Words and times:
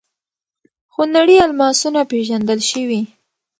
خونړي 0.93 1.37
الماسونه 1.47 2.01
پېژندل 2.11 2.59
شوي. 2.71 3.01